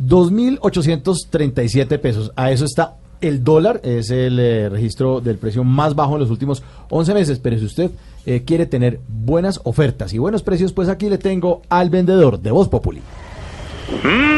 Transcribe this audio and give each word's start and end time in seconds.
2.837 0.00 1.98
pesos. 1.98 2.32
A 2.36 2.50
eso 2.50 2.64
está 2.64 2.96
el 3.20 3.42
dólar. 3.44 3.80
Es 3.82 4.10
el 4.10 4.38
eh, 4.38 4.68
registro 4.68 5.20
del 5.20 5.38
precio 5.38 5.64
más 5.64 5.94
bajo 5.94 6.14
en 6.14 6.20
los 6.20 6.30
últimos 6.30 6.62
11 6.90 7.14
meses. 7.14 7.38
Pero 7.38 7.58
si 7.58 7.64
usted 7.64 7.90
eh, 8.26 8.42
quiere 8.44 8.66
tener 8.66 9.00
buenas 9.08 9.60
ofertas 9.64 10.12
y 10.12 10.18
buenos 10.18 10.42
precios, 10.42 10.72
pues 10.72 10.88
aquí 10.88 11.08
le 11.08 11.18
tengo 11.18 11.62
al 11.68 11.90
vendedor 11.90 12.40
de 12.40 12.50
Voz 12.50 12.68
Populi. 12.68 13.00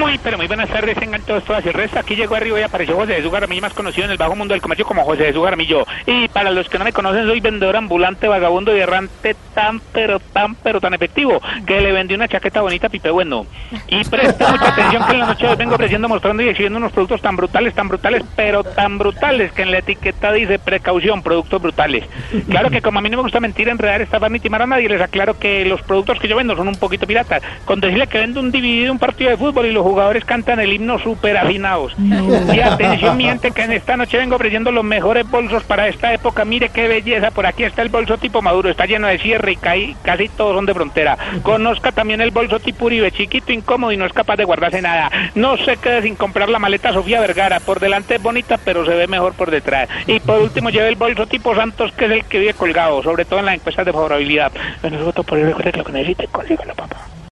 Muy, 0.09 0.17
pero 0.17 0.39
muy 0.39 0.47
buenas 0.47 0.71
tardes, 0.71 0.97
tengan 0.97 1.21
todos, 1.21 1.45
todas 1.45 1.63
y 1.67 1.69
el 1.69 1.75
resto. 1.75 1.99
Aquí 1.99 2.17
llegó 2.17 2.35
arriba 2.35 2.59
y 2.59 2.63
apareció 2.63 2.97
José 2.97 3.17
Jesús 3.17 3.31
Garamillo, 3.31 3.61
más 3.61 3.75
conocido 3.75 4.07
en 4.07 4.11
el 4.13 4.17
bajo 4.17 4.35
mundo 4.35 4.55
del 4.55 4.63
comercio 4.63 4.87
como 4.87 5.05
José 5.05 5.27
Jesús 5.27 5.45
Garamillo. 5.45 5.85
Y 6.07 6.29
para 6.29 6.51
los 6.51 6.67
que 6.71 6.79
no 6.79 6.87
me 6.87 6.95
conocen, 6.95 7.27
soy 7.27 7.41
vendedor 7.41 7.77
ambulante, 7.77 8.27
vagabundo 8.27 8.75
y 8.75 8.81
errante 8.81 9.37
tan, 9.55 9.81
pero 9.93 10.19
tan, 10.19 10.55
pero 10.55 10.81
tan 10.81 10.95
efectivo, 10.95 11.43
que 11.67 11.83
le 11.83 11.93
vendí 11.93 12.15
una 12.15 12.27
chaqueta 12.27 12.63
bonita 12.63 12.89
Pipe 12.89 13.11
Bueno. 13.11 13.45
Y 13.87 14.03
presta 14.11 14.51
mucha 14.51 14.69
atención 14.69 15.05
que 15.05 15.13
en 15.13 15.19
la 15.19 15.27
noche 15.27 15.47
de 15.47 15.57
vengo 15.57 15.75
ofreciendo, 15.75 16.09
mostrando 16.09 16.43
y 16.43 16.49
exhibiendo 16.49 16.79
unos 16.79 16.93
productos 16.93 17.21
tan 17.21 17.37
brutales, 17.37 17.75
tan 17.75 17.89
brutales, 17.89 18.25
pero 18.35 18.65
tan 18.65 18.97
brutales, 18.97 19.53
que 19.53 19.61
en 19.61 19.73
la 19.73 19.79
etiqueta 19.81 20.33
dice 20.33 20.59
precaución, 20.59 21.23
productos 21.23 21.61
brutales. 21.61 22.05
Claro 22.49 22.71
que 22.71 22.81
como 22.81 22.99
a 22.99 23.03
mí 23.03 23.11
no 23.11 23.19
me 23.19 23.25
gusta 23.25 23.41
mentir, 23.41 23.69
enredar, 23.69 24.01
estafar 24.01 24.31
ni 24.31 24.41
timar 24.41 24.63
a 24.63 24.67
nadie, 24.67 24.89
les 24.89 25.03
aclaro 25.03 25.39
que 25.39 25.67
los 25.67 25.83
productos 25.83 26.19
que 26.19 26.29
yo 26.29 26.37
vendo 26.37 26.57
son 26.57 26.69
un 26.69 26.77
poquito 26.77 27.07
piratas. 27.07 27.43
Con 27.67 27.81
decirle 27.81 28.07
que 28.07 28.17
vendo 28.17 28.41
un 28.41 28.51
dividido, 28.51 28.91
un 28.91 28.99
partido 28.99 29.29
de 29.29 29.37
fútbol 29.37 29.67
y 29.67 29.73
los 29.73 29.98
jugadores 29.99 30.25
cantan 30.25 30.61
el 30.61 30.73
himno 30.73 30.99
súper 31.01 31.37
afinados. 31.37 31.93
Y 31.99 32.61
atención, 32.61 33.17
miente 33.17 33.51
que 33.51 33.63
en 33.63 33.73
esta 33.73 33.97
noche 33.97 34.17
vengo 34.17 34.37
ofreciendo 34.37 34.71
los 34.71 34.85
mejores 34.85 35.29
bolsos 35.29 35.65
para 35.65 35.89
esta 35.89 36.15
época. 36.15 36.45
Mire 36.45 36.69
qué 36.69 36.87
belleza, 36.87 37.33
por 37.33 37.47
aquí 37.47 37.65
está 37.65 37.83
el 37.83 37.89
bolso 37.89 38.17
tipo 38.17 38.41
Maduro, 38.41 38.71
está 38.71 38.87
lleno 38.87 39.09
de 39.09 39.19
cierre 39.19 39.53
y 39.53 39.57
caí- 39.57 39.97
casi 40.03 40.29
todos 40.29 40.55
son 40.55 40.67
de 40.67 40.75
frontera. 40.75 41.19
Conozca 41.43 41.91
también 41.91 42.21
el 42.21 42.31
bolso 42.31 42.61
tipo 42.61 42.85
Uribe, 42.87 43.11
chiquito, 43.11 43.53
incómodo 43.53 43.91
y 43.91 43.97
no 43.97 44.07
es 44.07 44.13
capaz 44.13 44.37
de 44.37 44.45
guardarse 44.45 44.81
nada. 44.81 45.11
No 45.35 45.57
se 45.57 45.77
quede 45.79 46.03
sin 46.03 46.15
comprar 46.15 46.49
la 46.49 46.61
maleta 46.61 46.93
Sofía 46.93 47.21
Vergara. 47.21 47.59
Por 47.59 47.81
delante 47.81 48.15
es 48.17 48.23
bonita, 48.23 48.57
pero 48.65 48.85
se 48.85 48.95
ve 48.95 49.09
mejor 49.09 49.33
por 49.35 49.51
detrás. 49.51 49.89
Y 50.07 50.21
por 50.21 50.41
último, 50.41 50.71
lleve 50.71 50.89
el 50.89 50.95
bolso 50.97 51.27
tipo 51.27 51.55
Santos, 51.57 51.91
que 51.93 52.05
es 52.05 52.11
el 52.13 52.25
que 52.27 52.39
vive 52.39 52.55
colgado, 52.55 53.03
sobre 53.03 53.25
todo 53.25 53.41
en 53.41 53.47
las 53.47 53.57
encuestas 53.57 53.85
de 53.85 53.93
favorabilidad. 53.93 54.53
Bueno, 54.81 55.05
voto 55.05 55.25
por 55.25 55.39
el 55.39 55.47
recuerde 55.47 55.73
que 55.73 55.79
lo 55.79 55.85
que 55.85 55.93
necesite, 55.93 56.29
consígalo, 56.29 56.75
papá. 56.75 56.97